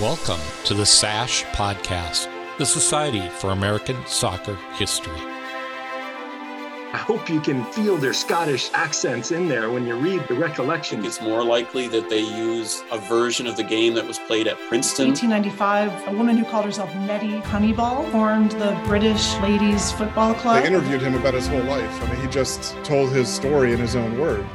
[0.00, 5.12] Welcome to the SASH Podcast, the Society for American Soccer History.
[5.12, 11.04] I hope you can feel their Scottish accents in there when you read the recollection.
[11.04, 14.56] It's more likely that they use a version of the game that was played at
[14.70, 15.08] Princeton.
[15.08, 20.62] 1895, a woman who called herself Nettie Honeyball formed the British Ladies Football Club.
[20.62, 22.02] They interviewed him about his whole life.
[22.04, 24.46] I mean, he just told his story in his own word.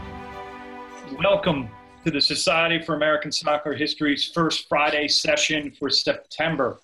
[1.20, 1.70] Welcome
[2.05, 6.80] to the Society for American Soccer History's first Friday session for September.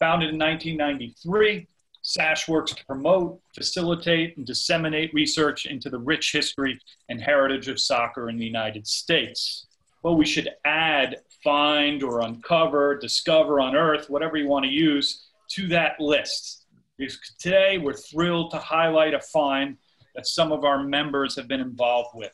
[0.00, 1.68] Founded in 1993,
[2.02, 7.78] SASH works to promote, facilitate, and disseminate research into the rich history and heritage of
[7.78, 9.68] soccer in the United States.
[10.02, 15.68] Well, we should add, find, or uncover, discover, unearth, whatever you want to use, to
[15.68, 16.64] that list.
[16.98, 19.76] Because today, we're thrilled to highlight a find
[20.16, 22.32] that some of our members have been involved with.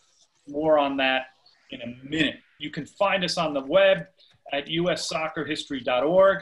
[0.48, 1.26] More on that
[1.72, 2.36] in a minute.
[2.58, 4.06] You can find us on the web
[4.52, 6.38] at ussoccerhistory.org.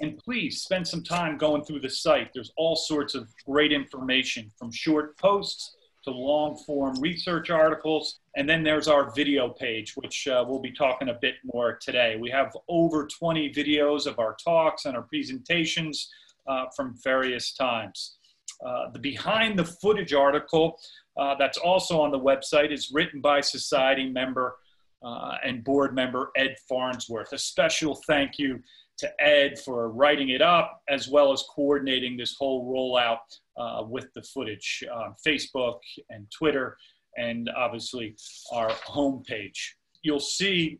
[0.00, 2.32] And please spend some time going through the site.
[2.32, 8.20] There's all sorts of great information from short posts to long form research articles.
[8.36, 12.16] And then there's our video page, which uh, we'll be talking a bit more today.
[12.20, 16.08] We have over 20 videos of our talks and our presentations
[16.46, 18.16] uh, from various times.
[18.64, 20.78] Uh, the behind the footage article
[21.16, 24.56] uh, that's also on the website is written by society member
[25.02, 27.32] uh, and board member Ed Farnsworth.
[27.32, 28.60] A special thank you
[28.98, 33.18] to Ed for writing it up as well as coordinating this whole rollout
[33.56, 35.78] uh, with the footage on Facebook
[36.10, 36.76] and Twitter
[37.16, 38.16] and obviously
[38.52, 39.58] our homepage.
[40.02, 40.78] You'll see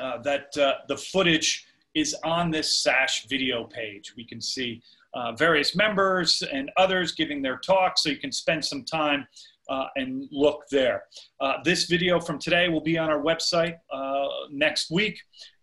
[0.00, 4.12] uh, that uh, the footage is on this SASH video page.
[4.16, 4.82] We can see
[5.14, 9.26] uh, various members and others giving their talks, so you can spend some time
[9.68, 11.04] uh, and look there.
[11.40, 15.18] Uh, this video from today will be on our website uh, next week,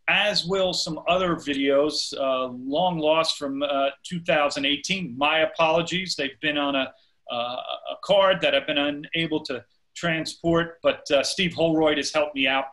[0.07, 5.17] as will some other videos uh, long lost from uh, 2018.
[5.17, 6.91] My apologies, they've been on a,
[7.31, 9.63] uh, a card that I've been unable to
[9.95, 12.65] transport, but Steve Holroyd has helped me out,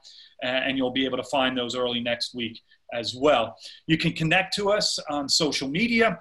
[0.42, 2.58] and you'll be able to find those early next week
[2.92, 3.56] as well.
[3.86, 6.18] You can connect to us on social media.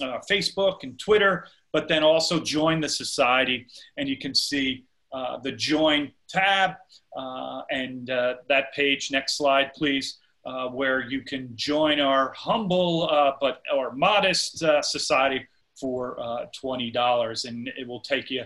[0.00, 3.66] Uh, Facebook and Twitter but then also join the society.
[3.98, 6.70] And you can see uh, the join tab
[7.14, 9.10] uh, and uh, that page.
[9.10, 10.18] Next slide, please.
[10.46, 15.44] Uh, where you can join our humble uh, but our modest uh, society
[15.74, 16.16] for
[16.64, 18.44] $20 and it will take you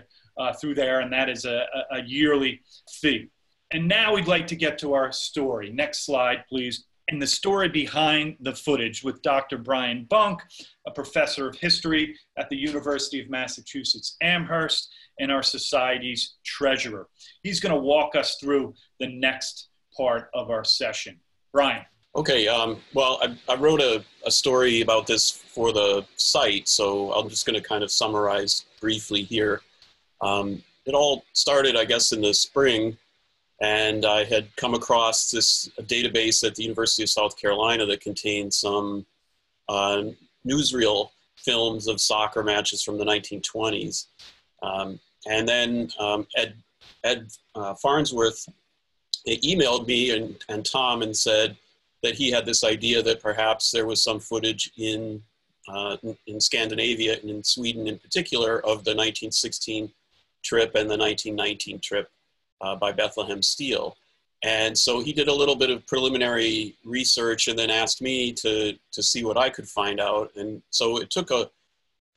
[0.59, 2.59] through there and that is a, a yearly
[2.89, 3.29] fee
[3.69, 7.67] and now we'd like to get to our story next slide please and the story
[7.67, 9.57] behind the footage with Dr.
[9.57, 10.41] Brian Bunk,
[10.87, 14.89] a professor of history at the University of Massachusetts Amherst,
[15.19, 17.07] and our society's treasurer.
[17.43, 21.19] He's going to walk us through the next part of our session.
[21.51, 21.85] Brian.
[22.15, 27.13] Okay, um, well, I, I wrote a, a, story about this for the site, so
[27.13, 29.61] I'm just going to kind of summarize briefly here.
[30.21, 32.97] Um, it all started, I guess, in the spring
[33.61, 38.51] and I had come across this database at the University of South Carolina that contained
[38.51, 39.05] some
[39.69, 40.03] uh,
[40.45, 44.07] newsreel films of soccer matches from the 1920s.
[44.63, 44.99] Um,
[45.29, 46.55] and then um, Ed,
[47.03, 48.49] Ed uh, Farnsworth
[49.27, 51.55] emailed me and, and Tom and said
[52.01, 55.21] that he had this idea that perhaps there was some footage in,
[55.67, 59.91] uh, in Scandinavia and in Sweden in particular of the 1916
[60.43, 62.09] trip and the 1919 trip
[62.61, 63.95] uh, by Bethlehem Steel.
[64.43, 68.73] And so he did a little bit of preliminary research and then asked me to,
[68.91, 70.31] to see what I could find out.
[70.35, 71.49] And so it took a,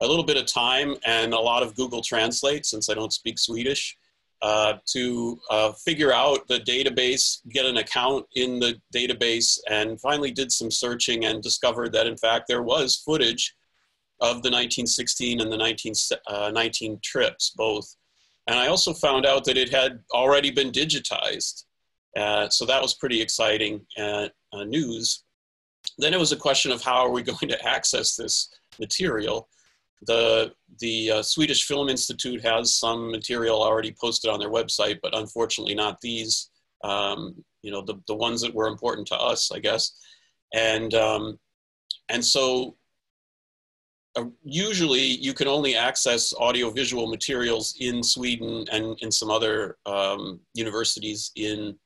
[0.01, 3.39] a little bit of time and a lot of Google Translate, since I don't speak
[3.39, 3.97] Swedish,
[4.41, 10.31] uh, to uh, figure out the database, get an account in the database, and finally
[10.31, 13.55] did some searching and discovered that in fact there was footage
[14.21, 17.97] of the 1916 and the 1919 uh, trips, both.
[18.47, 21.65] And I also found out that it had already been digitized.
[22.17, 25.25] Uh, so that was pretty exciting uh, uh, news.
[25.99, 29.49] Then it was a question of how are we going to access this material.
[30.07, 35.17] The, the uh, Swedish Film Institute has some material already posted on their website, but
[35.17, 36.51] unfortunately not these,
[36.83, 39.97] um, you know, the, the ones that were important to us, I guess.
[40.53, 41.39] And, um,
[42.11, 42.77] and so
[44.17, 50.41] uh, usually you can only access audiovisual materials in Sweden and in some other um,
[50.55, 51.77] universities in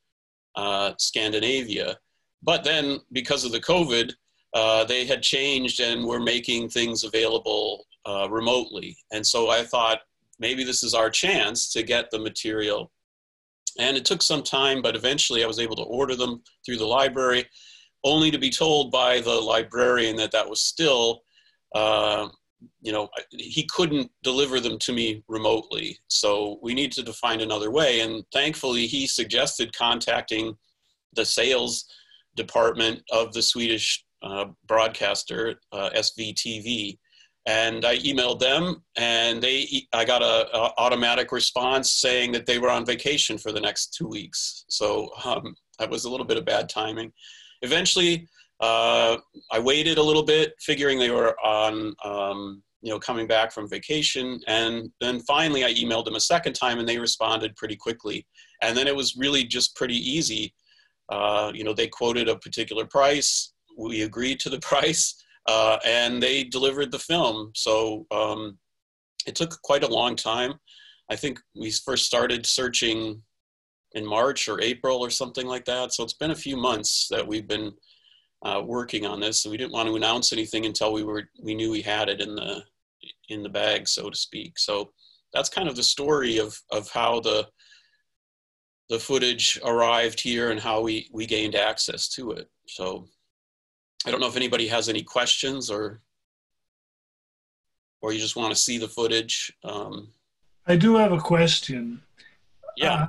[0.56, 1.96] uh, Scandinavia.
[2.42, 4.12] But then, because of the COVID,
[4.54, 8.96] uh, they had changed and were making things available uh, remotely.
[9.12, 10.00] And so I thought
[10.38, 12.90] maybe this is our chance to get the material.
[13.78, 16.86] And it took some time, but eventually I was able to order them through the
[16.86, 17.46] library.
[18.04, 21.22] only to be told by the librarian that that was still,
[21.74, 22.28] uh,
[22.80, 25.98] you know, he couldn't deliver them to me remotely.
[26.08, 28.00] So we needed to find another way.
[28.00, 30.56] And thankfully, he suggested contacting
[31.14, 31.84] the sales
[32.36, 36.98] department of the Swedish uh, broadcaster, uh, SVTV.
[37.46, 42.58] And I emailed them, and they I got a, a, automatic response saying that they
[42.58, 44.66] were on vacation for the next two weeks.
[44.68, 47.10] So um, that was a little bit of bad timing.
[47.62, 48.28] Eventually,
[48.60, 49.18] uh,
[49.50, 53.68] I waited a little bit, figuring they were on um, you know coming back from
[53.68, 58.26] vacation, and then finally I emailed them a second time, and they responded pretty quickly.
[58.62, 60.54] And then it was really just pretty easy.
[61.08, 63.52] Uh, you know, they quoted a particular price.
[63.78, 65.14] We agreed to the price
[65.48, 67.50] uh, and they delivered the film.
[67.54, 68.58] So um,
[69.26, 70.54] it took quite a long time.
[71.10, 73.22] I think we first started searching
[73.92, 75.94] in March or April or something like that.
[75.94, 77.72] So it's been a few months that we've been
[78.42, 79.42] uh, working on this.
[79.42, 82.20] So we didn't want to announce anything until we were we knew we had it
[82.20, 82.62] in the
[83.28, 84.58] in the bag, so to speak.
[84.58, 84.92] So
[85.32, 87.48] that's kind of the story of of how the
[88.88, 92.48] the footage arrived here and how we we gained access to it.
[92.66, 93.06] So
[94.06, 96.00] I don't know if anybody has any questions or
[98.00, 99.52] or you just want to see the footage.
[99.64, 100.12] Um,
[100.66, 102.02] I do have a question.
[102.76, 102.92] Yeah.
[102.92, 103.06] Uh,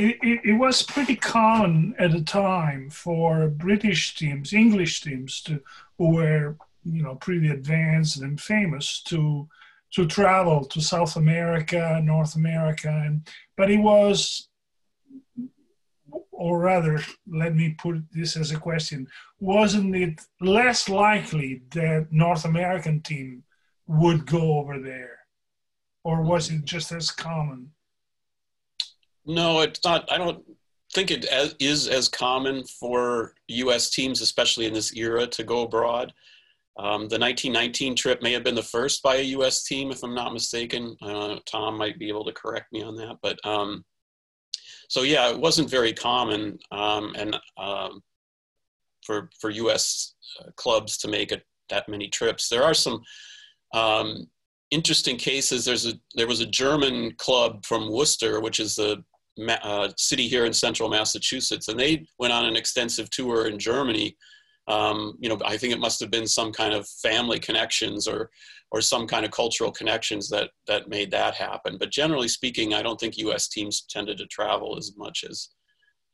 [0.00, 5.60] it, it, was pretty common at the time for British teams, English teams, to
[5.98, 9.48] who were you know pretty advanced and famous to
[9.92, 14.48] to travel to South America, North America, and but it was
[16.40, 16.98] or rather,
[17.30, 19.06] let me put this as a question:
[19.40, 23.42] Wasn't it less likely that North American team
[23.86, 25.18] would go over there,
[26.02, 27.72] or was it just as common?
[29.30, 30.10] No, it's not.
[30.10, 30.42] I don't
[30.92, 31.24] think it
[31.60, 33.88] is as common for U.S.
[33.90, 36.12] teams, especially in this era, to go abroad.
[36.76, 39.62] Um, the 1919 trip may have been the first by a U.S.
[39.62, 40.96] team, if I'm not mistaken.
[41.00, 43.84] Uh, Tom might be able to correct me on that, but um,
[44.88, 48.02] so yeah, it wasn't very common, um, and um,
[49.02, 50.14] for for U.S.
[50.40, 51.32] Uh, clubs to make
[51.68, 52.48] that many trips.
[52.48, 53.00] There are some
[53.74, 54.26] um,
[54.72, 55.64] interesting cases.
[55.64, 59.04] There's a there was a German club from Worcester, which is the
[59.62, 64.16] uh, city here in central Massachusetts, and they went on an extensive tour in Germany
[64.70, 68.30] um, you know, I think it must have been some kind of family connections or
[68.72, 71.76] or some kind of cultural connections that that made that happen.
[71.76, 73.48] But generally speaking, I don't think U.S.
[73.48, 75.48] teams tended to travel as much as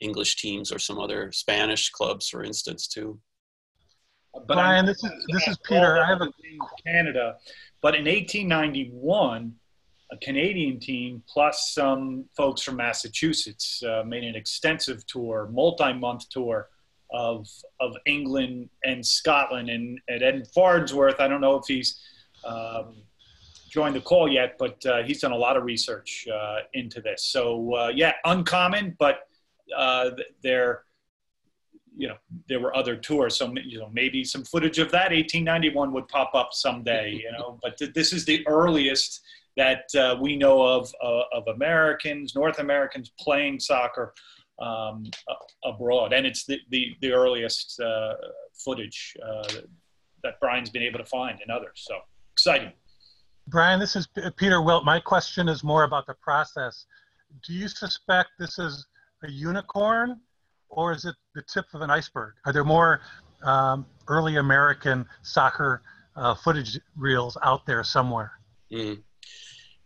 [0.00, 3.20] English teams or some other Spanish clubs, for instance, too.
[4.32, 5.98] But Brian, this is this is Peter.
[5.98, 7.36] I have a game in Canada,
[7.82, 9.52] but in 1891,
[10.12, 16.68] a Canadian team plus some folks from Massachusetts uh, made an extensive tour, multi-month tour
[17.10, 17.48] of
[17.80, 19.68] of England and Scotland.
[19.68, 22.00] And, and Ed Farnsworth, I don't know if he's
[22.44, 22.96] um,
[23.68, 27.24] joined the call yet, but uh, he's done a lot of research uh, into this.
[27.24, 29.28] So uh, yeah, uncommon, but
[29.76, 30.10] uh,
[30.42, 30.84] there,
[31.96, 32.16] you know,
[32.48, 33.36] there were other tours.
[33.36, 37.12] So you know, maybe some footage of that 1891 would pop up someday.
[37.12, 39.22] You know, but th- this is the earliest
[39.56, 44.12] that uh, we know of uh, of Americans, North Americans playing soccer
[44.60, 45.04] um,
[45.64, 48.14] abroad, and it's the the, the earliest uh,
[48.64, 49.48] footage uh,
[50.22, 51.72] that Brian's been able to find and others.
[51.88, 51.96] So
[52.32, 52.72] exciting.
[53.48, 54.84] Brian, this is Peter Wilt.
[54.84, 56.86] My question is more about the process.
[57.46, 58.84] Do you suspect this is
[59.22, 60.20] a unicorn,
[60.68, 62.34] or is it the tip of an iceberg?
[62.44, 63.00] Are there more
[63.44, 65.82] um, early American soccer
[66.16, 68.32] uh, footage reels out there somewhere?
[68.72, 69.00] Mm.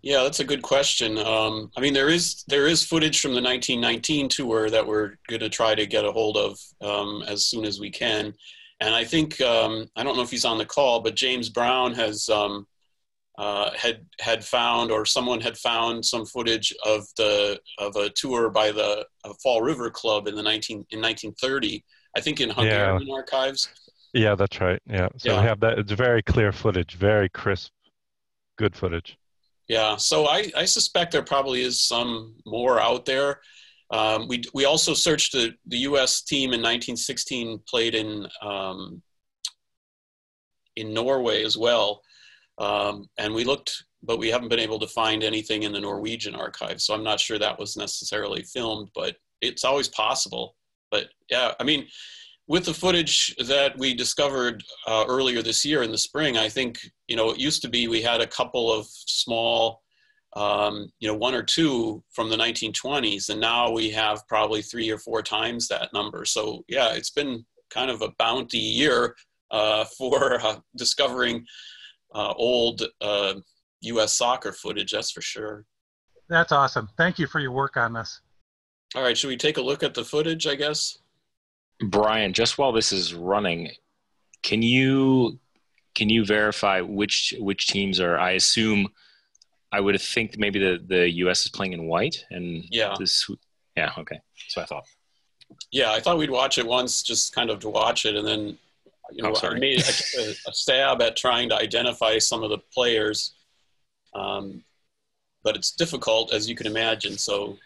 [0.03, 1.19] Yeah, that's a good question.
[1.19, 5.41] Um, I mean, there is there is footage from the 1919 tour that we're going
[5.41, 8.33] to try to get a hold of um, as soon as we can,
[8.81, 11.93] and I think um, I don't know if he's on the call, but James Brown
[11.95, 12.67] has um,
[13.37, 18.49] uh, had had found or someone had found some footage of the of a tour
[18.49, 19.07] by the
[19.43, 21.85] Fall River Club in the 19 in 1930.
[22.17, 23.15] I think in Hungarian yeah.
[23.15, 23.69] archives.
[24.13, 24.81] Yeah, that's right.
[24.87, 25.41] Yeah, so yeah.
[25.41, 25.79] we have that.
[25.79, 27.71] It's very clear footage, very crisp,
[28.59, 29.17] good footage.
[29.71, 33.41] Yeah, so I, I suspect there probably is some more out there.
[33.93, 36.23] Um, we, we also searched the, the U.S.
[36.23, 39.01] team in 1916 played in um,
[40.75, 42.03] in Norway as well,
[42.59, 46.35] um, and we looked, but we haven't been able to find anything in the Norwegian
[46.35, 46.81] archive.
[46.81, 50.57] So I'm not sure that was necessarily filmed, but it's always possible.
[50.91, 51.87] But yeah, I mean,
[52.51, 56.81] with the footage that we discovered uh, earlier this year in the spring, I think
[57.07, 59.83] you know it used to be we had a couple of small,
[60.35, 64.91] um, you know, one or two from the 1920s, and now we have probably three
[64.91, 66.25] or four times that number.
[66.25, 69.15] So yeah, it's been kind of a bounty year
[69.53, 71.47] uh, for uh, discovering
[72.17, 72.83] uh, old
[73.83, 74.05] U.S.
[74.05, 74.91] Uh, soccer footage.
[74.91, 75.67] That's for sure.
[76.29, 76.89] That's awesome.
[76.97, 78.21] Thank you for your work on this.
[78.97, 80.49] All right, should we take a look at the footage?
[80.49, 80.99] I guess.
[81.81, 83.71] Brian, just while this is running,
[84.43, 85.39] can you
[85.95, 88.19] can you verify which which teams are?
[88.19, 88.89] I assume
[89.73, 91.45] I would think maybe the the U.S.
[91.45, 93.29] is playing in white and yeah, this,
[93.77, 94.21] yeah, okay.
[94.49, 94.85] So I thought.
[95.73, 98.59] Yeah, I thought we'd watch it once, just kind of to watch it, and then
[99.13, 103.33] you know, I made a, a, stab at trying to identify some of the players,
[104.15, 104.63] um,
[105.43, 107.19] but it's difficult, as you can imagine.
[107.19, 107.59] So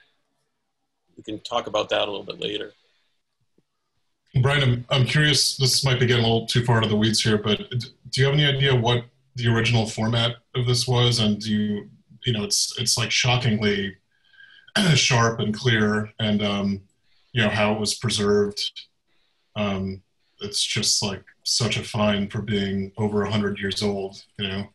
[1.17, 2.73] we can talk about that a little bit later.
[4.43, 5.57] Brian, I'm, I'm curious.
[5.57, 8.25] This might be getting a little too far into the weeds here, but do you
[8.25, 9.05] have any idea what
[9.37, 11.21] the original format of this was?
[11.21, 11.91] And do you,
[12.25, 13.97] you know, it's it's like shockingly
[14.95, 16.83] sharp and clear, and um,
[17.33, 18.71] you know how it was preserved.
[19.57, 20.03] Um,
[20.41, 24.25] it's just like such a find for being over a hundred years old.
[24.39, 24.67] You know.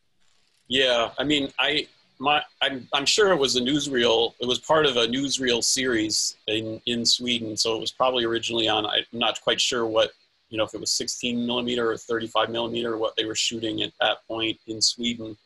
[0.68, 1.88] Yeah, I mean, I
[2.20, 4.34] my I'm I'm sure it was a newsreel.
[4.40, 8.68] It was part of a newsreel series in in Sweden, so it was probably originally
[8.68, 8.86] on.
[8.86, 10.12] I'm not quite sure what
[10.50, 13.94] you know if it was 16 millimeter or 35 millimeter what they were shooting at
[14.02, 15.38] that point in Sweden.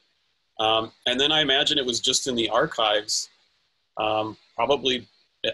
[0.59, 3.29] Um, and then I imagine it was just in the archives.
[3.97, 5.07] Um, probably,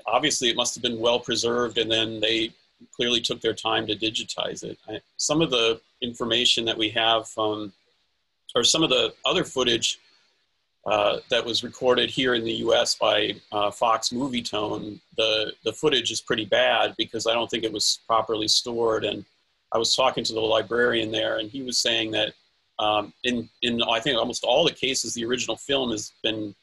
[0.06, 2.54] obviously, it must have been well preserved, and then they
[2.96, 4.78] clearly took their time to digitize it.
[4.88, 7.74] I, some of the information that we have from,
[8.56, 10.00] or some of the other footage
[10.90, 12.96] uh, that was recorded here in the U.S.
[12.96, 17.72] by uh, Fox Movietone, the the footage is pretty bad because I don't think it
[17.72, 19.06] was properly stored.
[19.06, 19.24] And
[19.72, 22.34] I was talking to the librarian there, and he was saying that
[22.80, 26.56] um, in in I think almost all the cases, the original film has been,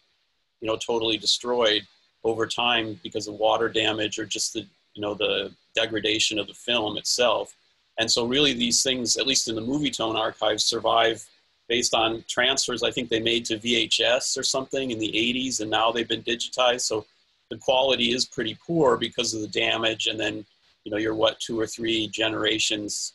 [0.60, 1.82] you know, totally destroyed
[2.24, 6.54] over time because of water damage or just the you know the degradation of the
[6.54, 7.54] film itself.
[7.98, 11.24] And so, really, these things, at least in the Movietone archives, survive
[11.68, 15.70] based on transfers I think they made to VHS or something in the 80s, and
[15.70, 16.82] now they've been digitized.
[16.82, 17.06] So
[17.50, 20.44] the quality is pretty poor because of the damage, and then
[20.84, 23.14] you know you're what two or three generations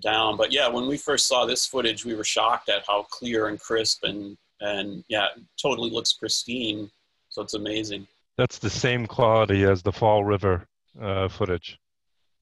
[0.00, 0.36] down.
[0.36, 3.60] But yeah, when we first saw this footage, we were shocked at how clear and
[3.60, 5.28] crisp and and yeah,
[5.60, 6.90] totally looks pristine.
[7.30, 8.06] So it's amazing.
[8.36, 10.66] That's the same quality as the Fall River
[11.00, 11.78] uh, footage.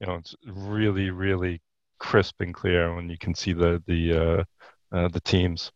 [0.01, 1.61] You know, it's really, really
[1.99, 4.45] crisp and clear when you can see the the uh,
[4.93, 5.73] uh, the teams,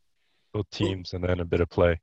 [0.52, 2.00] both teams, and then a bit of play.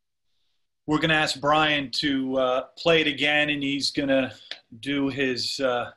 [0.87, 4.33] We're going to ask Brian to uh, play it again, and he's going to
[4.79, 5.91] do his uh,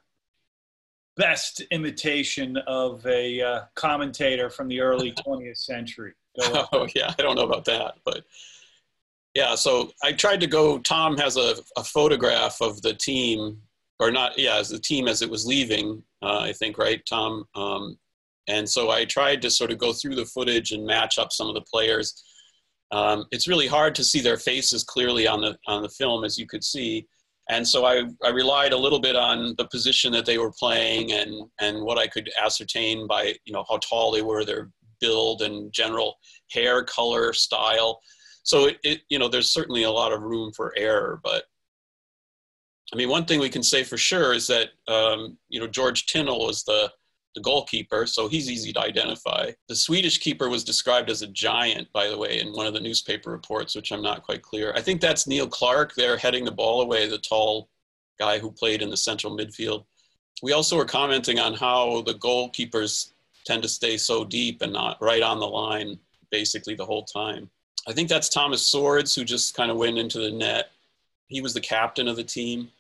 [1.17, 6.13] best imitation of a uh, commentator from the early 20th century.
[6.41, 8.25] oh yeah, I don't know about that, but
[9.35, 9.55] yeah.
[9.55, 10.79] So I tried to go.
[10.79, 13.61] Tom has a, a photograph of the team,
[13.99, 14.39] or not?
[14.39, 16.03] Yeah, as the team as it was leaving.
[16.23, 17.45] Uh, I think right, Tom.
[17.55, 17.99] Um,
[18.49, 21.49] and so I tried to sort of go through the footage and match up some
[21.49, 22.25] of the players.
[22.91, 26.39] Um, it's really hard to see their faces clearly on the on the film, as
[26.39, 27.07] you could see.
[27.49, 31.13] And so I, I relied a little bit on the position that they were playing
[31.13, 34.71] and, and what I could ascertain by you know how tall they were, their
[35.01, 36.17] build and general
[36.51, 38.01] hair color style.
[38.45, 41.45] So it, it you know there's certainly a lot of room for error, but
[42.93, 46.07] I mean one thing we can say for sure is that um, you know George
[46.07, 46.91] Tintle was the
[47.35, 49.51] the goalkeeper, so he's easy to identify.
[49.69, 52.81] The Swedish keeper was described as a giant, by the way, in one of the
[52.81, 54.73] newspaper reports, which I'm not quite clear.
[54.75, 57.69] I think that's Neil Clark there heading the ball away, the tall
[58.19, 59.85] guy who played in the central midfield.
[60.43, 63.13] We also were commenting on how the goalkeepers
[63.45, 65.99] tend to stay so deep and not right on the line
[66.31, 67.49] basically the whole time.
[67.87, 70.71] I think that's Thomas Swords, who just kind of went into the net.
[71.29, 72.71] He was the captain of the team.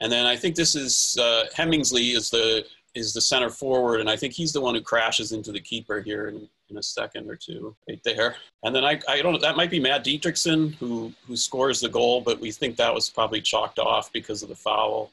[0.00, 4.08] And then I think this is uh, Hemingsley is the is the center forward, and
[4.08, 7.28] I think he's the one who crashes into the keeper here in, in a second
[7.28, 8.36] or two, right there.
[8.62, 11.88] And then I, I don't know, that might be Matt Diederichsen who, who scores the
[11.88, 15.10] goal, but we think that was probably chalked off because of the foul.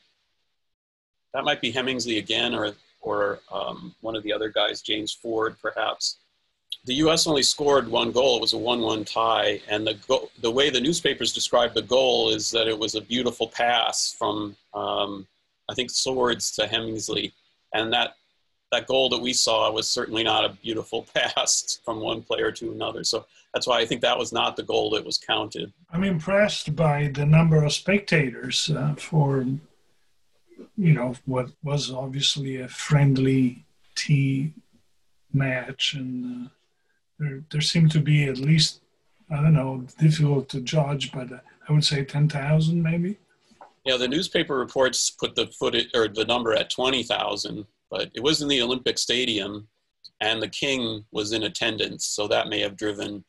[1.33, 5.55] That might be Hemingsley again, or, or um, one of the other guys, James Ford,
[5.61, 6.17] perhaps.
[6.85, 7.27] The U.S.
[7.27, 8.37] only scored one goal.
[8.37, 12.29] It was a 1-1 tie, and the go- the way the newspapers described the goal
[12.29, 15.27] is that it was a beautiful pass from um,
[15.69, 17.33] I think Swords to Hemingsley
[17.73, 18.15] and that
[18.71, 22.71] that goal that we saw was certainly not a beautiful pass from one player to
[22.71, 23.03] another.
[23.03, 25.73] So that's why I think that was not the goal that was counted.
[25.91, 29.45] I'm impressed by the number of spectators uh, for,
[30.77, 34.53] you know, what was obviously a friendly tea
[35.33, 36.49] match, and uh,
[37.19, 38.81] there there seemed to be at least
[39.29, 43.17] I don't know difficult to judge, but uh, I would say ten thousand maybe.
[43.85, 48.41] Yeah, the newspaper reports put the footage or the number at 20,000, but it was
[48.41, 49.67] in the Olympic Stadium,
[50.19, 53.23] and the king was in attendance, so that may have driven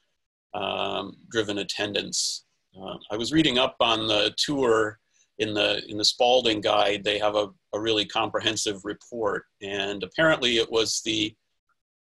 [0.54, 2.44] um, driven attendance.
[2.78, 4.98] Uh, I was reading up on the tour
[5.38, 7.02] in the in the Spalding guide.
[7.02, 11.34] They have a, a really comprehensive report, and apparently it was the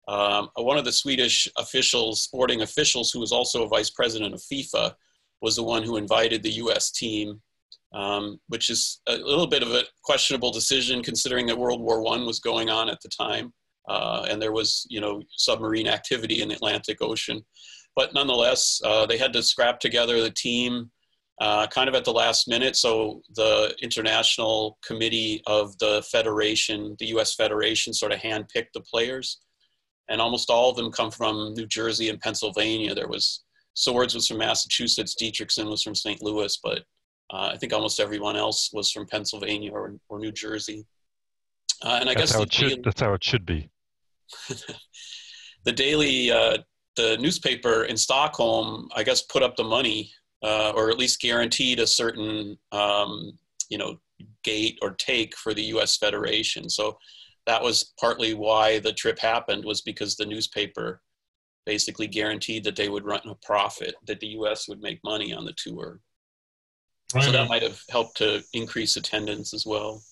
[0.09, 4.41] um, one of the Swedish officials, sporting officials, who was also a vice president of
[4.41, 4.95] FIFA,
[5.41, 6.91] was the one who invited the U.S.
[6.91, 7.41] team,
[7.95, 12.27] um, which is a little bit of a questionable decision considering that World War One
[12.27, 13.53] was going on at the time,
[13.89, 17.45] uh, and there was you know submarine activity in the Atlantic Ocean.
[17.95, 20.91] But nonetheless, uh, they had to scrap together the team
[21.41, 22.77] uh, kind of at the last minute.
[22.77, 27.35] So the international committee of the federation, the U.S.
[27.35, 29.41] Federation, sort of handpicked the players,
[30.09, 32.95] and almost all of them come from New Jersey and Pennsylvania.
[32.95, 33.45] There was
[33.75, 36.23] Swords was from Massachusetts, Diederichsen was from St.
[36.23, 36.83] Louis, but
[37.33, 40.87] uh, I think almost everyone else was from Pennsylvania or, or New Jersey.
[41.83, 43.71] Uh, and I that's guess how should, that's how it should be.
[45.65, 46.59] the daily uh,
[46.97, 50.11] the newspaper in Stockholm, I guess, put up the money,
[50.43, 53.33] uh, or at least guaranteed a certain, um,
[53.71, 53.97] you know,
[54.45, 55.97] gate or take for the U.S.
[55.97, 56.69] Federation.
[56.69, 56.99] So
[57.47, 61.01] that was partly why the trip happened, was because the newspaper
[61.65, 64.69] basically guaranteed that they would run a profit, that the U.S.
[64.69, 66.01] would make money on the tour.
[67.14, 67.25] Right.
[67.25, 70.02] So that might have helped to increase attendance as well.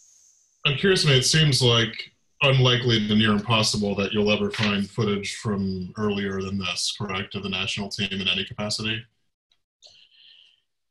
[0.66, 1.16] I'm curious, man.
[1.16, 6.59] It seems like unlikely to near impossible that you'll ever find footage from earlier than
[6.59, 9.02] this, correct, of the national team in any capacity?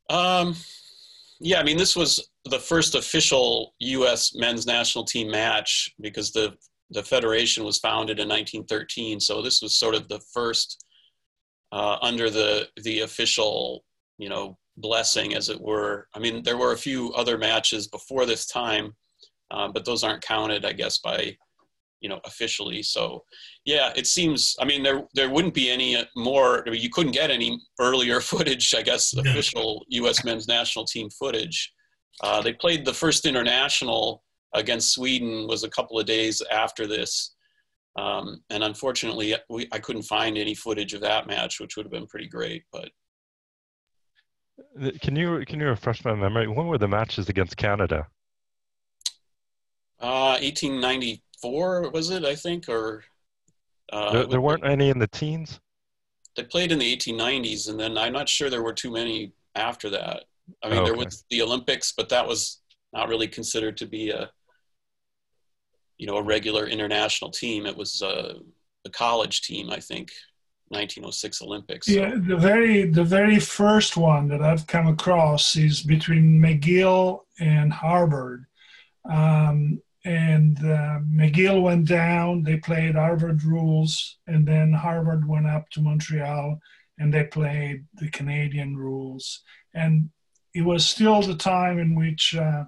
[0.08, 0.56] Um,
[1.40, 4.34] yeah, I mean, this was the first official U.S.
[4.34, 6.54] men's national team match because the
[6.92, 9.20] the federation was founded in 1913.
[9.20, 10.84] So this was sort of the first
[11.72, 13.84] uh, under the the official,
[14.18, 16.08] you know, blessing, as it were.
[16.14, 18.94] I mean, there were a few other matches before this time
[19.50, 21.36] um, but those aren't counted, I guess, by
[22.00, 22.82] you know officially.
[22.82, 23.24] So
[23.64, 24.56] yeah, it seems.
[24.60, 26.66] I mean, there there wouldn't be any more.
[26.66, 30.24] I mean, you couldn't get any earlier footage, I guess, official U.S.
[30.24, 31.72] men's national team footage.
[32.22, 34.22] Uh, they played the first international
[34.54, 37.34] against Sweden was a couple of days after this.
[37.96, 41.92] Um, and unfortunately, we, I couldn't find any footage of that match, which would have
[41.92, 42.64] been pretty great.
[42.72, 42.90] But
[45.00, 46.48] can you can you refresh my memory?
[46.48, 48.06] When were the matches against Canada?
[50.00, 52.24] Uh, 1894 was it?
[52.24, 53.04] I think, or
[53.92, 55.60] uh, there, there weren't any in the teens.
[56.36, 59.90] They played in the 1890s, and then I'm not sure there were too many after
[59.90, 60.24] that.
[60.62, 60.90] I mean, okay.
[60.90, 62.60] there was the Olympics, but that was
[62.92, 64.30] not really considered to be a,
[65.98, 67.66] you know, a regular international team.
[67.66, 68.36] It was a,
[68.84, 70.10] a college team, I think.
[70.70, 71.86] 1906 Olympics.
[71.86, 71.92] So.
[71.92, 77.72] Yeah, the very the very first one that I've come across is between McGill and
[77.72, 78.46] Harvard.
[79.10, 82.42] Um, and uh, McGill went down.
[82.42, 86.58] They played Harvard rules, and then Harvard went up to Montreal,
[86.98, 89.42] and they played the Canadian rules.
[89.74, 90.10] And
[90.54, 92.64] it was still the time in which uh,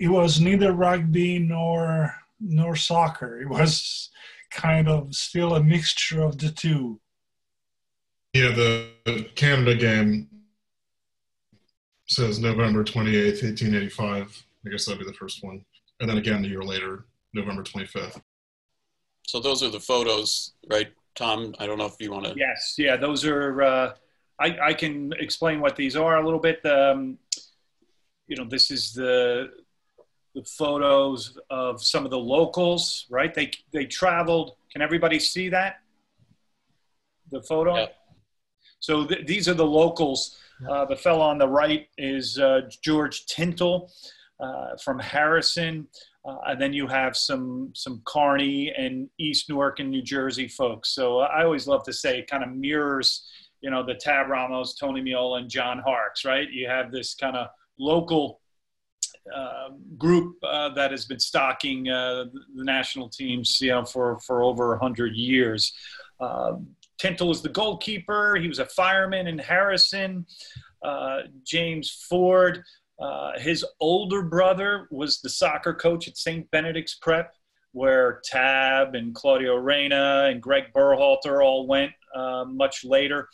[0.00, 3.40] it was neither rugby nor nor soccer.
[3.40, 4.10] It was
[4.52, 7.00] kind of still a mixture of the two.
[8.32, 10.28] Yeah, the Canada game
[12.08, 14.44] says November 28th, 1885.
[14.64, 15.64] I guess that'd be the first one
[16.02, 18.20] and then again a year later, November 25th.
[19.22, 21.54] So those are the photos, right, Tom?
[21.60, 22.34] I don't know if you want to.
[22.36, 23.62] Yes, yeah, those are.
[23.62, 23.94] Uh,
[24.40, 26.64] I, I can explain what these are a little bit.
[26.66, 27.18] Um,
[28.26, 29.50] you know, this is the
[30.34, 33.34] the photos of some of the locals, right?
[33.34, 34.56] They they traveled.
[34.72, 35.76] Can everybody see that?
[37.30, 37.76] The photo.
[37.76, 37.86] Yeah.
[38.80, 40.38] So th- these are the locals.
[40.68, 43.90] Uh, the fellow on the right is uh, George Tintle
[44.40, 45.86] uh, from Harrison.
[46.24, 50.90] Uh, and then you have some some Kearny and East Newark and New Jersey folks.
[50.90, 53.26] So I always love to say it kind of mirrors,
[53.60, 56.48] you know, the Tab Ramos, Tony Meola, and John Harkes, right?
[56.50, 58.40] You have this kind of local
[59.34, 64.42] uh, group uh, that has been stocking uh, the national teams, you know, for for
[64.42, 65.72] over hundred years.
[66.20, 66.54] Uh,
[66.98, 68.36] Tintle was the goalkeeper.
[68.36, 70.26] He was a fireman in Harrison.
[70.82, 72.62] Uh, James Ford
[73.00, 76.48] uh, his older brother was the soccer coach at St.
[76.52, 77.34] Benedict's Prep,
[77.72, 81.92] where Tab and Claudio Reyna and Greg Berhalter all went
[82.46, 83.28] much later.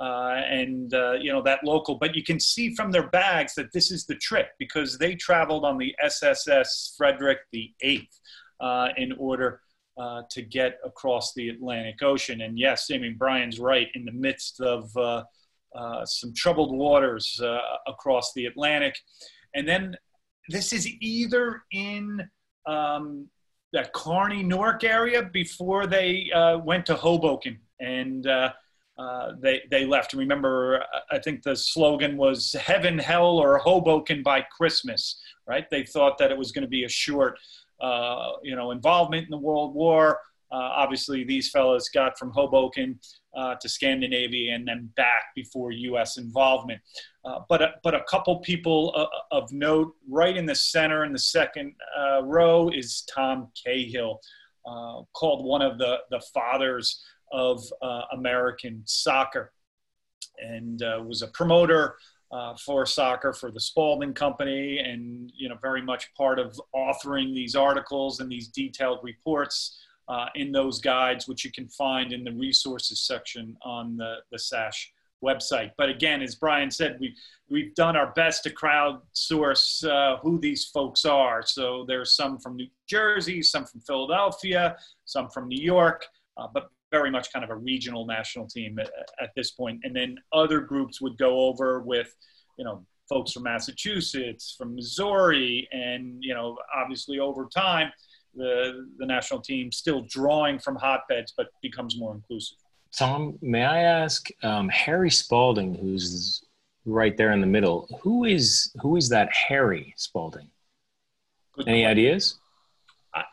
[0.00, 3.72] Uh, and uh, you know that local, but you can see from their bags that
[3.72, 8.18] this is the trip because they traveled on the SSS Frederick the Eighth
[8.58, 9.60] uh, in order
[9.96, 12.40] uh, to get across the Atlantic Ocean.
[12.40, 13.86] And yes, I mean Brian's right.
[13.94, 15.22] In the midst of uh,
[16.04, 17.40] some troubled waters
[17.86, 18.96] across the Atlantic.
[19.54, 19.96] And then
[20.48, 22.20] this is either in
[22.66, 23.28] um,
[23.72, 26.30] that Kearny Newark area before they
[26.64, 28.26] went to Hoboken and
[28.98, 30.12] uh, uh, they they left.
[30.12, 35.68] Remember, I think the slogan was "Heaven, Hell, or Hoboken by Christmas." Right?
[35.70, 37.38] They thought that it was going to be a short,
[37.80, 40.20] uh, you know, involvement in the World War.
[40.52, 42.98] Uh, obviously, these fellows got from Hoboken
[43.36, 46.16] uh, to Scandinavia and then back before U.S.
[46.16, 46.80] involvement.
[47.24, 51.12] Uh, but, a, but a couple people uh, of note, right in the center in
[51.12, 54.20] the second uh, row is Tom Cahill,
[54.66, 57.02] uh, called one of the, the fathers
[57.34, 57.62] of
[58.12, 59.52] American soccer
[60.38, 61.96] and was a promoter
[62.34, 67.34] uh, for soccer for the Spalding Company, and you know very much part of authoring
[67.34, 72.24] these articles and these detailed reports uh, in those guides, which you can find in
[72.24, 74.92] the resources section on the, the SASH
[75.24, 75.70] website.
[75.78, 77.14] But again, as Brian said, we,
[77.48, 81.42] we've done our best to crowdsource uh, who these folks are.
[81.46, 86.04] So there's some from New Jersey, some from Philadelphia, some from New York,
[86.36, 89.80] uh, but very much kind of a regional national team at, at this point.
[89.84, 92.10] And then other groups would go over with,
[92.58, 97.88] you know, folks from Massachusetts, from Missouri, and, you know, obviously over time,
[98.34, 102.58] the, the national team still drawing from hotbeds, but becomes more inclusive.
[102.96, 106.44] Tom, may I ask um, Harry Spalding, who's
[106.84, 110.48] right there in the middle, who is who is that Harry Spalding?
[111.56, 111.90] Good Any point.
[111.90, 112.38] ideas?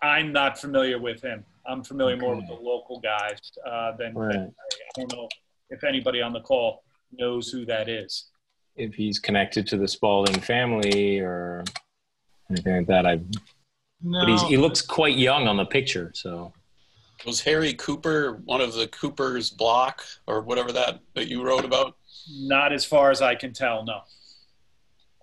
[0.01, 1.43] I, am not familiar with him.
[1.65, 2.25] I'm familiar okay.
[2.25, 4.33] more with the local guys uh, than, right.
[4.33, 4.53] than,
[4.97, 5.29] I don't know
[5.69, 8.27] if anybody on the call knows who that is.
[8.75, 11.63] If he's connected to the Spalding family or
[12.49, 13.19] anything like that, I
[14.03, 14.25] no.
[14.25, 16.11] But he looks quite young on the picture.
[16.15, 16.53] So
[17.25, 21.97] was Harry Cooper one of the Cooper's block or whatever that that you wrote about?
[22.31, 23.83] Not as far as I can tell.
[23.83, 24.01] No.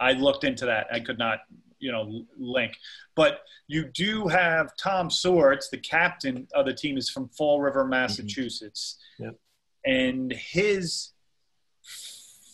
[0.00, 0.86] I looked into that.
[0.92, 1.40] I could not,
[1.78, 2.76] you know, link.
[3.14, 7.82] But you do have Tom Swords, the captain of the team, is from Fall River,
[7.82, 7.90] mm-hmm.
[7.90, 9.24] Massachusetts, mm-hmm.
[9.24, 9.40] yep.
[9.84, 11.12] and his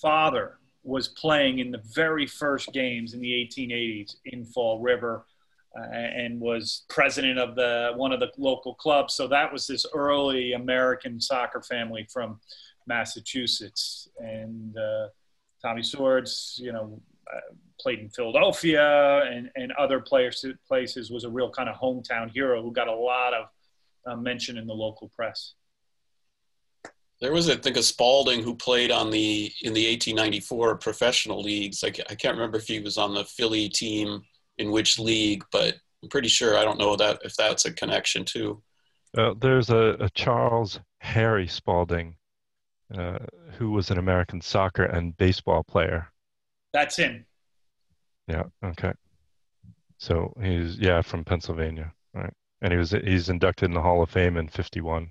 [0.01, 5.25] father was playing in the very first games in the 1880s in Fall River
[5.77, 9.15] uh, and was president of the one of the local clubs.
[9.15, 12.39] So that was this early American soccer family from
[12.87, 14.09] Massachusetts.
[14.19, 15.09] And uh,
[15.63, 17.01] Tommy Swords, you know,
[17.35, 17.55] uh,
[17.85, 22.63] played in Philadelphia and, and other players, places, was a real kind of hometown hero
[22.63, 23.47] who got a lot of
[24.07, 25.53] uh, mention in the local press.
[27.21, 31.85] There was, I think, a Spalding who played on the in the 1894 professional leagues.
[31.85, 34.23] I, I can't remember if he was on the Philly team
[34.59, 38.25] in which league, but I'm pretty sure I don't know that if that's a connection
[38.25, 38.63] too.
[39.17, 42.17] Uh, there's a, a, Charles Harry Spalding,
[42.97, 43.19] uh,
[43.59, 46.09] who was an American soccer and baseball player.
[46.73, 47.25] That's him.
[48.27, 48.45] Yeah.
[48.65, 48.93] Okay.
[49.99, 52.33] So he's yeah from Pennsylvania, right?
[52.63, 55.11] And he was he's inducted in the Hall of Fame in '51.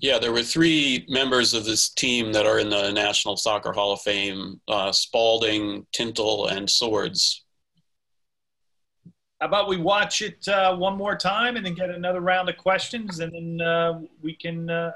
[0.00, 3.92] Yeah, there were three members of this team that are in the National Soccer Hall
[3.92, 7.44] of Fame: uh, Spalding, Tintle, and Swords.
[9.40, 12.58] How about we watch it uh, one more time and then get another round of
[12.58, 14.92] questions, and then uh, we can uh,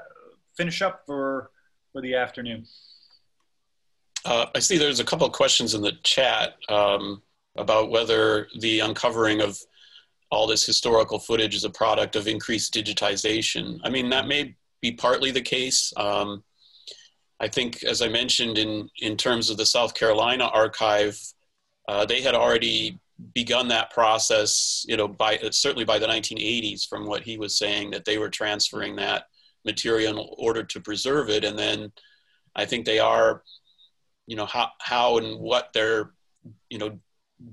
[0.55, 1.49] finish up for
[1.91, 2.65] for the afternoon.
[4.25, 7.21] Uh, I see there's a couple of questions in the chat um,
[7.55, 9.57] about whether the uncovering of
[10.31, 13.79] all this historical footage is a product of increased digitization.
[13.83, 15.93] I mean, that may be partly the case.
[15.95, 16.43] Um,
[17.39, 21.19] I think, as I mentioned, in in terms of the South Carolina archive,
[21.87, 22.99] uh, they had already
[23.33, 27.91] begun that process, you know, by certainly by the 1980s, from what he was saying,
[27.91, 29.25] that they were transferring that
[29.65, 31.91] material in order to preserve it, and then
[32.55, 33.43] I think they are,
[34.27, 36.11] you know, how how and what their,
[36.69, 36.99] you know,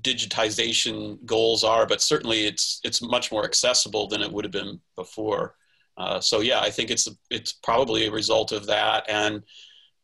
[0.00, 4.80] digitization goals are, but certainly it's it's much more accessible than it would have been
[4.96, 5.54] before.
[5.96, 9.42] Uh, so yeah, I think it's it's probably a result of that and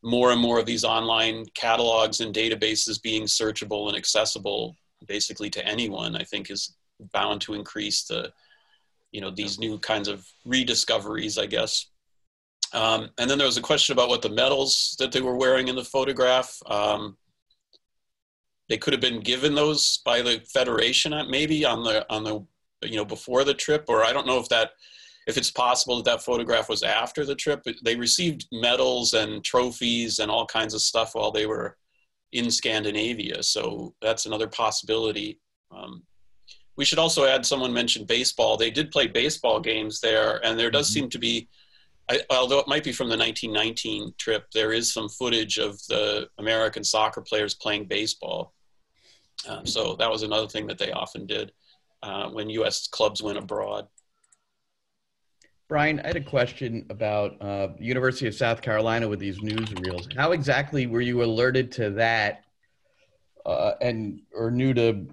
[0.02, 4.76] more and more of these online catalogs and databases being searchable and accessible
[5.06, 6.74] basically to anyone, I think is
[7.12, 8.32] bound to increase the,
[9.12, 11.86] you know, these new kinds of rediscoveries, I guess.
[12.72, 15.68] Um, and then there was a question about what the medals that they were wearing
[15.68, 16.56] in the photograph.
[16.66, 17.16] Um,
[18.68, 22.44] they could have been given those by the federation, uh, maybe on the on the
[22.82, 24.72] you know before the trip, or I don't know if that
[25.26, 27.62] if it's possible that that photograph was after the trip.
[27.84, 31.76] They received medals and trophies and all kinds of stuff while they were
[32.32, 33.42] in Scandinavia.
[33.42, 35.38] So that's another possibility.
[35.70, 36.02] Um,
[36.76, 38.56] we should also add someone mentioned baseball.
[38.56, 41.00] They did play baseball games there, and there does mm-hmm.
[41.00, 41.48] seem to be,
[42.10, 46.28] I, although it might be from the 1919 trip, there is some footage of the
[46.38, 48.54] American soccer players playing baseball.
[49.48, 51.52] Um, so that was another thing that they often did.
[52.02, 52.86] uh, when U.S.
[52.86, 53.86] clubs went abroad.
[55.68, 60.14] Brian, I had a question about uh, University of South Carolina with these newsreels.
[60.16, 62.44] How exactly were you alerted to that,
[63.44, 65.06] uh, and or knew to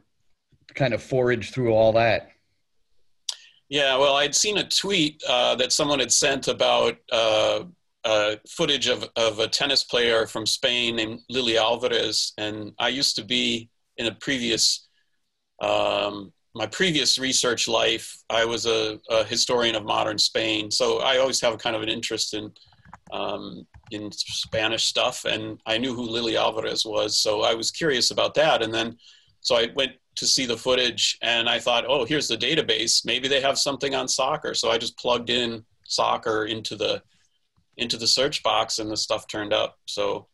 [0.73, 2.31] kind of forage through all that?
[3.69, 7.63] Yeah, well, I'd seen a tweet uh, that someone had sent about uh,
[8.04, 13.15] uh, footage of, of a tennis player from Spain named Lily Alvarez, and I used
[13.15, 14.88] to be in a previous
[15.62, 21.17] um, my previous research life, I was a, a, historian of modern Spain, so I
[21.17, 22.51] always have kind of an interest in
[23.12, 28.10] um, in Spanish stuff, and I knew who Lily Alvarez was, so I was curious
[28.12, 28.97] about that, and then
[29.45, 33.05] so I went to see the footage, and I thought, oh, here's the database.
[33.05, 37.01] Maybe they have something on soccer, so I just plugged in soccer into the
[37.77, 39.77] into the search box, and the stuff turned up.
[39.86, 40.27] So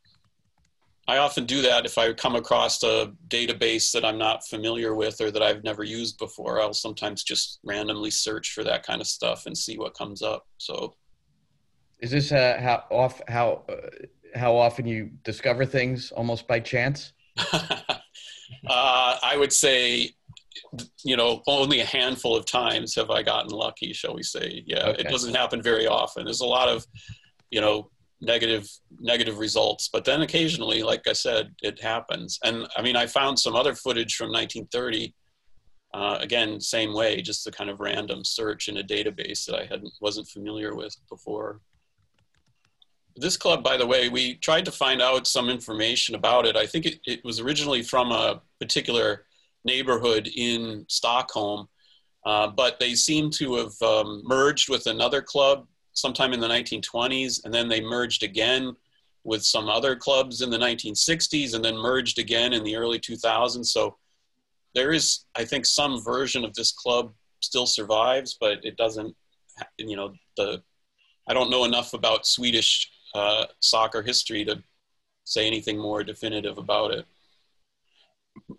[1.10, 5.20] I often do that if I come across a database that I'm not familiar with
[5.20, 6.62] or that I've never used before.
[6.62, 10.48] I'll sometimes just randomly search for that kind of stuff and see what comes up.
[10.58, 10.96] So,
[12.00, 17.12] is this uh, how off how uh, how often you discover things almost by chance?
[18.68, 20.12] uh, I would say,
[21.04, 23.94] you know, only a handful of times have I gotten lucky.
[23.94, 24.64] Shall we say?
[24.66, 25.02] Yeah, okay.
[25.02, 26.26] it doesn't happen very often.
[26.26, 26.86] There's a lot of,
[27.50, 27.90] you know,
[28.22, 28.70] negative
[29.00, 33.38] negative results but then occasionally like i said it happens and i mean i found
[33.38, 35.14] some other footage from 1930
[35.94, 39.66] uh, again same way just a kind of random search in a database that i
[39.66, 41.62] hadn't wasn't familiar with before
[43.16, 46.66] this club by the way we tried to find out some information about it i
[46.66, 49.26] think it, it was originally from a particular
[49.66, 51.68] neighborhood in stockholm
[52.26, 57.44] uh, but they seem to have um, merged with another club sometime in the 1920s,
[57.44, 58.76] and then they merged again
[59.24, 63.66] with some other clubs in the 1960s, and then merged again in the early 2000s.
[63.66, 63.98] So
[64.74, 69.16] there is, I think, some version of this club still survives, but it doesn't.
[69.78, 70.64] You know, the
[71.28, 74.62] I don't know enough about Swedish uh, soccer history to
[75.24, 77.06] say anything more definitive about it.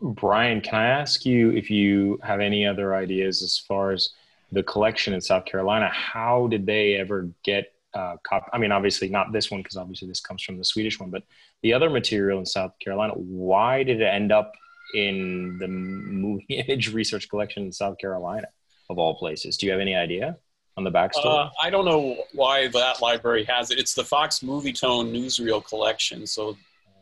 [0.01, 4.11] Brian, can I ask you if you have any other ideas as far as
[4.51, 8.17] the collection in South Carolina, how did they ever get uh,
[8.53, 11.25] I mean, obviously not this one because obviously this comes from the Swedish one, but
[11.63, 13.13] the other material in South Carolina.
[13.15, 14.53] Why did it end up
[14.95, 18.49] in the movie image research collection in South Carolina,
[18.89, 19.59] of all places?
[19.59, 20.39] Do you have any idea
[20.77, 21.47] on the backstory?
[21.47, 23.79] Uh, I don't know why that library has it.
[23.79, 26.57] It's the Fox Movietone newsreel collection, so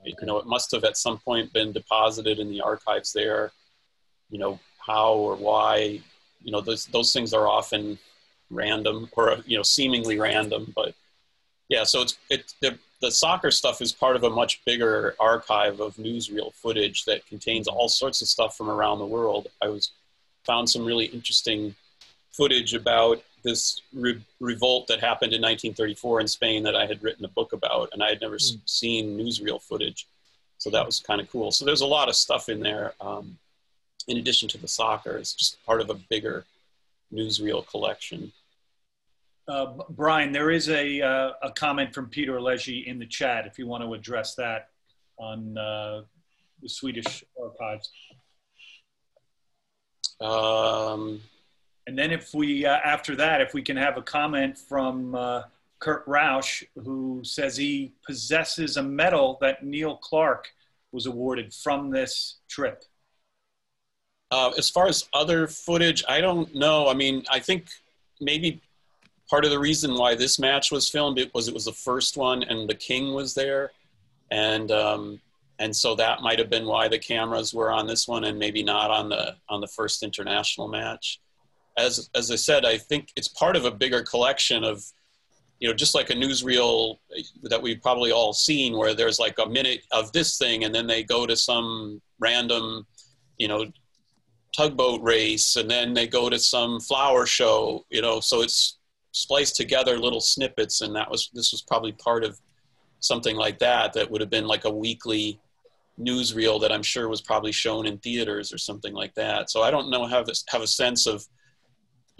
[0.04, 3.52] you know it must have at some point been deposited in the archives there.
[4.30, 6.00] You know how or why
[6.42, 7.98] you know those those things are often
[8.50, 10.94] random or you know seemingly random but
[11.68, 15.80] yeah so it's it the, the soccer stuff is part of a much bigger archive
[15.80, 19.92] of newsreel footage that contains all sorts of stuff from around the world i was
[20.44, 21.74] found some really interesting
[22.32, 27.24] footage about this re- revolt that happened in 1934 in spain that i had written
[27.24, 28.58] a book about and i had never mm.
[28.64, 30.06] seen newsreel footage
[30.58, 33.38] so that was kind of cool so there's a lot of stuff in there um,
[34.10, 35.16] in addition to the soccer.
[35.16, 36.44] It's just part of a bigger
[37.12, 38.32] newsreel collection.
[39.48, 43.58] Uh, Brian, there is a, uh, a comment from Peter Legge in the chat if
[43.58, 44.68] you want to address that
[45.16, 46.02] on uh,
[46.62, 47.90] the Swedish archives.
[50.20, 51.20] Um,
[51.90, 55.42] and then if we, uh, after that, if we can have a comment from uh,
[55.80, 60.52] Kurt Rausch, who says he possesses a medal that Neil Clark
[60.92, 62.84] was awarded from this trip.
[64.30, 66.86] Uh, as far as other footage, I don't know.
[66.86, 67.66] I mean, I think
[68.20, 68.60] maybe
[69.28, 72.16] part of the reason why this match was filmed it was it was the first
[72.16, 73.72] one and the king was there,
[74.30, 75.20] and um,
[75.58, 78.62] and so that might have been why the cameras were on this one and maybe
[78.62, 81.18] not on the on the first international match.
[81.80, 84.84] As as I said, I think it's part of a bigger collection of
[85.58, 86.96] you know, just like a newsreel
[87.42, 90.86] that we've probably all seen, where there's like a minute of this thing, and then
[90.86, 92.86] they go to some random,
[93.36, 93.66] you know,
[94.56, 98.78] tugboat race and then they go to some flower show you know so it's
[99.12, 102.38] spliced together little snippets and that was this was probably part of
[103.00, 105.40] something like that that would have been like a weekly
[106.00, 109.50] newsreel that i'm sure was probably shown in theaters or something like that.
[109.50, 111.26] So i don't know have this have a sense of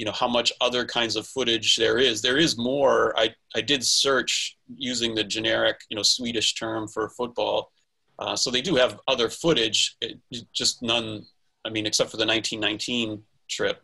[0.01, 3.61] you know how much other kinds of footage there is there is more i i
[3.61, 4.57] did search
[4.91, 7.71] using the generic you know swedish term for football
[8.19, 10.19] uh, so they do have other footage it,
[10.53, 11.25] just none
[11.65, 13.83] I mean, except for the 1919 trip,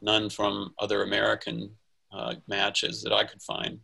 [0.00, 1.70] none from other American
[2.12, 3.78] uh, matches that I could find.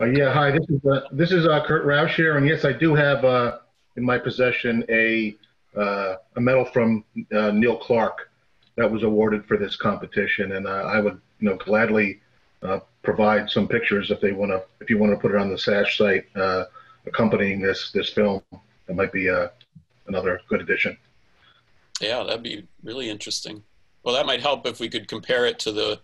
[0.00, 0.50] Uh, yeah, hi.
[0.50, 3.58] This is uh, this is uh, Kurt Rausch here, and yes, I do have uh,
[3.96, 5.36] in my possession a
[5.74, 8.30] a medal from Neil Clark,
[8.76, 12.20] that was awarded for this competition, and uh, I would you know gladly
[12.62, 15.50] uh, provide some pictures if they want to if you want to put it on
[15.50, 16.64] the SASH site uh,
[17.06, 18.42] accompanying this this film.
[18.86, 19.48] That might be uh,
[20.06, 20.96] another good addition.
[22.00, 23.62] Yeah, that'd be really interesting.
[24.04, 26.00] Well, that might help if we could compare it to the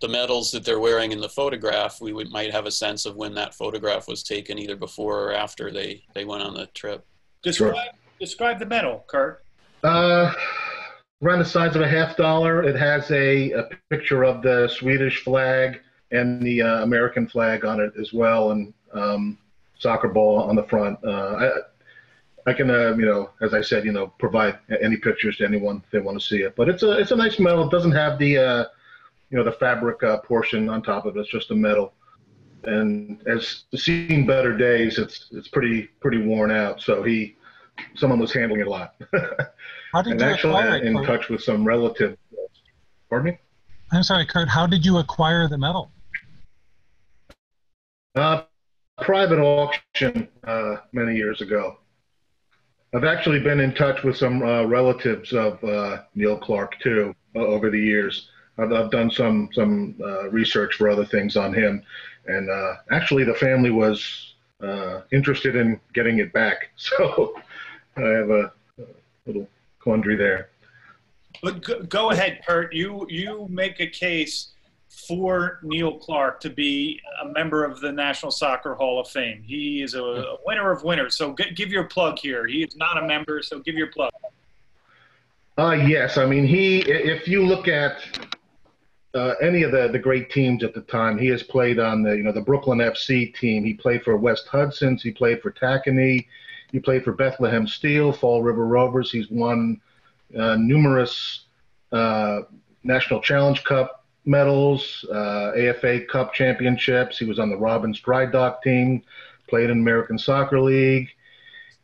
[0.00, 2.00] the medals that they're wearing in the photograph.
[2.00, 5.32] We would, might have a sense of when that photograph was taken, either before or
[5.32, 7.04] after they they went on the trip.
[7.42, 7.74] Describe
[8.18, 9.44] describe the medal, Kurt.
[9.82, 10.32] Uh,
[11.22, 12.62] around the size of a half dollar.
[12.62, 17.80] It has a, a picture of the Swedish flag and the uh, American flag on
[17.80, 19.38] it as well, and um,
[19.78, 20.98] soccer ball on the front.
[21.04, 21.50] Uh,
[22.46, 25.44] I, I can, uh, you know, as I said, you know, provide any pictures to
[25.44, 26.54] anyone if they want to see it.
[26.54, 27.66] But it's a it's a nice medal.
[27.66, 28.64] It doesn't have the, uh,
[29.30, 31.20] you know, the fabric uh, portion on top of it.
[31.20, 31.92] It's just a metal.
[32.62, 36.80] And as seen better days, it's it's pretty pretty worn out.
[36.80, 37.36] So he,
[37.96, 38.94] someone was handling it a lot.
[39.94, 41.06] And actually, acquire I'm it, in Kurt?
[41.06, 42.16] touch with some relatives.
[43.08, 43.38] Pardon me.
[43.92, 44.48] I'm sorry, Kurt.
[44.48, 45.90] How did you acquire the medal?
[48.14, 48.42] Uh,
[49.00, 51.78] private auction uh, many years ago.
[52.94, 57.70] I've actually been in touch with some uh, relatives of uh, Neil Clark too over
[57.70, 58.30] the years.
[58.58, 61.82] I've, I've done some some uh, research for other things on him,
[62.26, 66.70] and uh, actually the family was uh, interested in getting it back.
[66.76, 67.34] So
[67.96, 68.84] I have a, a
[69.26, 69.48] little
[69.86, 70.48] quandary there.
[71.44, 72.74] But go, go ahead, Kurt.
[72.74, 74.48] You you make a case
[75.06, 79.44] for Neil Clark to be a member of the National Soccer Hall of Fame.
[79.46, 81.14] He is a, a winner of winners.
[81.14, 82.48] So g- give your plug here.
[82.48, 84.10] He is not a member, so give your plug.
[85.56, 86.80] Uh, yes, I mean he.
[86.80, 87.98] If you look at
[89.14, 92.16] uh, any of the, the great teams at the time, he has played on the
[92.16, 93.62] you know the Brooklyn FC team.
[93.62, 95.04] He played for West Hudson's.
[95.04, 96.26] He played for Tacony.
[96.72, 99.10] He played for Bethlehem Steel, Fall River Rovers.
[99.10, 99.80] He's won
[100.38, 101.44] uh, numerous
[101.92, 102.42] uh,
[102.82, 107.18] National Challenge Cup medals, uh, AFA Cup championships.
[107.18, 109.02] He was on the Robbins Dry Dock team.
[109.48, 111.08] Played in American Soccer League.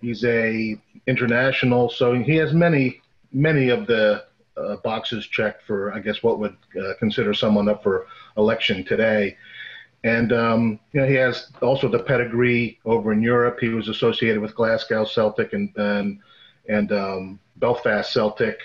[0.01, 3.01] He's a international, so he has many
[3.33, 4.25] many of the
[4.57, 9.37] uh, boxes checked for, I guess, what would uh, consider someone up for election today.
[10.05, 13.59] And um, you know, he has also the pedigree over in Europe.
[13.61, 16.19] He was associated with Glasgow Celtic and and,
[16.69, 18.59] and um, Belfast Celtic,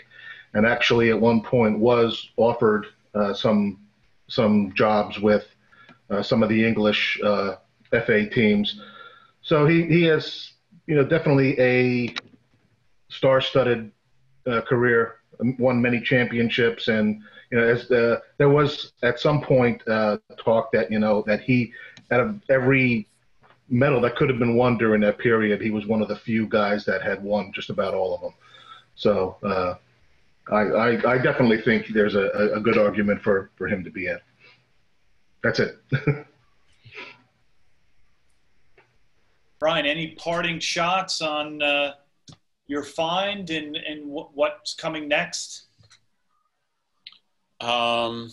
[0.53, 3.79] and actually at one point was offered uh, some
[4.27, 5.45] some jobs with
[6.09, 7.55] uh, some of the English uh,
[7.91, 8.81] FA teams.
[9.41, 10.53] So he, he has
[10.87, 12.15] you know definitely a
[13.09, 13.91] star-studded
[14.47, 15.19] uh, career,
[15.59, 20.71] won many championships, and you know, as the, there was at some point uh, talk
[20.73, 21.71] that you know that he,
[22.11, 23.07] out of every
[23.69, 26.47] medal that could have been won during that period, he was one of the few
[26.47, 28.33] guys that had won just about all of them.
[28.95, 29.75] So uh,
[30.51, 34.07] I, I, I definitely think there's a, a good argument for, for him to be
[34.07, 34.19] in.
[35.43, 35.77] That's it.
[39.59, 41.93] Brian, any parting shots on uh,
[42.67, 45.66] your find and, and what's coming next?
[47.61, 48.31] Um,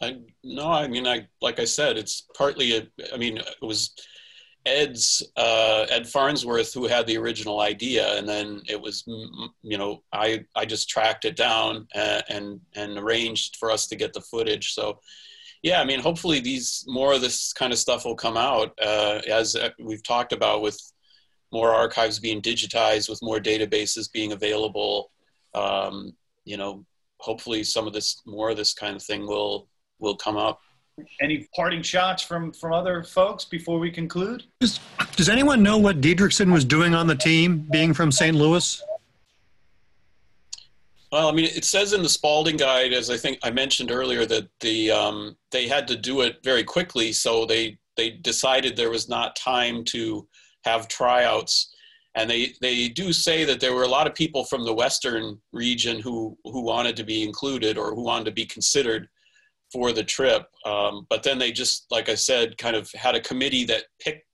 [0.00, 2.88] I no, I mean, I like I said, it's partly a.
[3.12, 3.94] I mean, it was
[4.64, 9.04] Ed's uh, Ed Farnsworth who had the original idea, and then it was
[9.62, 13.96] you know I I just tracked it down and and, and arranged for us to
[13.96, 14.72] get the footage.
[14.72, 15.00] So
[15.62, 19.20] yeah, I mean, hopefully these more of this kind of stuff will come out uh,
[19.28, 20.80] as we've talked about with
[21.52, 25.10] more archives being digitized, with more databases being available.
[25.54, 26.84] Um, you know,
[27.18, 30.60] hopefully some of this more of this kind of thing will will come up.
[31.20, 34.44] Any parting shots from from other folks before we conclude?
[34.60, 34.80] Does,
[35.14, 38.34] does anyone know what Diederichsen was doing on the team, being from St.
[38.34, 38.82] Louis?
[41.12, 44.26] Well, I mean, it says in the Spalding guide, as I think I mentioned earlier,
[44.26, 48.90] that the um, they had to do it very quickly, so they they decided there
[48.90, 50.26] was not time to
[50.64, 51.74] have tryouts,
[52.16, 55.38] and they they do say that there were a lot of people from the western
[55.52, 59.08] region who who wanted to be included or who wanted to be considered
[59.72, 63.20] for the trip, um, but then they just, like I said, kind of had a
[63.20, 64.24] committee that picked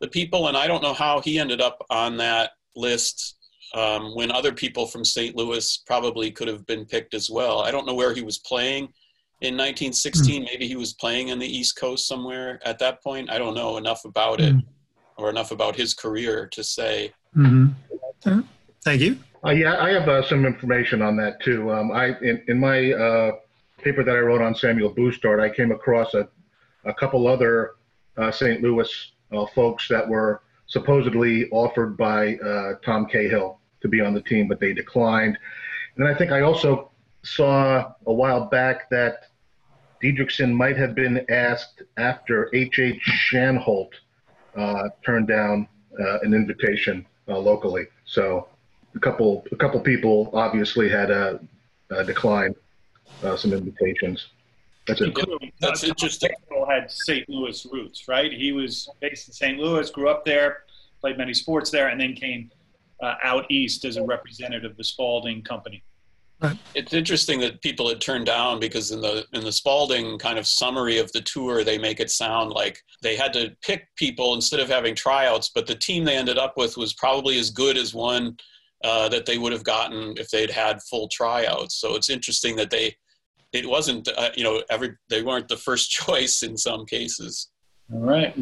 [0.00, 3.38] the people, and I don't know how he ended up on that list
[3.74, 5.34] um, when other people from St.
[5.34, 7.60] Louis probably could have been picked as well.
[7.60, 8.84] I don't know where he was playing
[9.40, 10.44] in 1916.
[10.44, 13.30] Maybe he was playing in the East Coast somewhere at that point.
[13.30, 14.54] I don't know enough about it
[15.20, 17.12] or enough about his career to say.
[17.36, 18.40] Mm-hmm.
[18.82, 19.18] Thank you.
[19.44, 21.72] Uh, yeah, I have uh, some information on that too.
[21.72, 23.32] Um, I in, in my uh,
[23.78, 26.28] paper that I wrote on Samuel Boustard, I came across a,
[26.84, 27.72] a couple other
[28.16, 28.62] uh, St.
[28.62, 34.20] Louis uh, folks that were supposedly offered by uh, Tom Cahill to be on the
[34.20, 35.38] team, but they declined.
[35.96, 36.90] And I think I also
[37.22, 39.26] saw a while back that
[40.02, 42.96] Diederichsen might have been asked after H.H.
[42.96, 43.30] H.
[43.32, 43.90] Shanholt
[45.04, 47.86] turned down uh, an invitation uh, locally.
[48.04, 48.48] So
[48.94, 51.40] a couple a couple people obviously had a,
[51.90, 52.56] a declined
[53.22, 54.28] uh, some invitations.
[54.86, 55.16] That's it.
[55.60, 56.30] That's interesting.
[56.68, 57.28] Had St.
[57.28, 58.32] Louis roots, right?
[58.32, 59.58] He was based in St.
[59.58, 60.64] Louis, grew up there,
[61.00, 62.50] played many sports there, and then came
[63.02, 65.82] uh, out east as a representative of the Spalding Company.
[66.74, 70.46] It's interesting that people had turned down because in the in the Spalding kind of
[70.46, 74.60] summary of the tour, they make it sound like they had to pick people instead
[74.60, 75.50] of having tryouts.
[75.54, 78.36] But the team they ended up with was probably as good as one
[78.82, 81.76] uh, that they would have gotten if they'd had full tryouts.
[81.76, 82.96] So it's interesting that they
[83.52, 87.50] it wasn't uh, you know every they weren't the first choice in some cases.
[87.92, 88.34] All right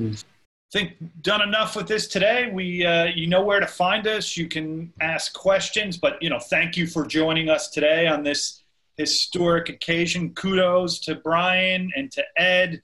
[0.73, 2.51] think done enough with this today.
[2.53, 4.37] We, uh, you know where to find us.
[4.37, 8.63] You can ask questions, but you know, thank you for joining us today on this
[8.97, 10.35] historic occasion.
[10.35, 12.83] Kudos to Brian and to Ed,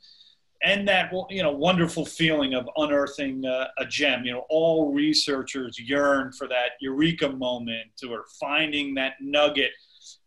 [0.62, 4.24] and that you know wonderful feeling of unearthing uh, a gem.
[4.24, 9.72] You know, all researchers yearn for that eureka moment or finding that nugget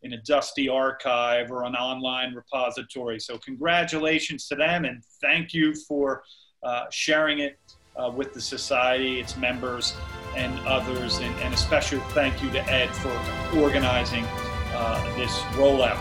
[0.03, 3.19] in a dusty archive or an online repository.
[3.19, 6.21] So, congratulations to them, and thank you for
[6.63, 7.59] uh, sharing it
[7.95, 9.95] uh, with the society, its members,
[10.35, 11.19] and others.
[11.19, 13.11] And, and a special thank you to Ed for
[13.57, 14.25] organizing
[14.73, 15.99] uh, this rollout.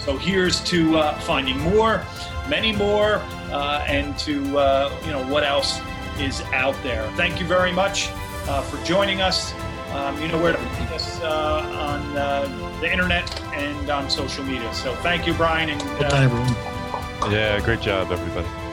[0.00, 2.04] So here's to uh, finding more,
[2.48, 3.16] many more,
[3.50, 5.80] uh, and to you know what else
[6.18, 7.10] is out there.
[7.12, 8.08] Thank you very much
[8.70, 9.52] for joining us.
[9.90, 11.60] Um, you know where to find us uh,
[11.90, 14.72] on uh, the internet and on social media.
[14.74, 15.70] So thank you, Brian.
[15.70, 17.32] And uh, everyone.
[17.32, 18.67] Yeah, great job, everybody.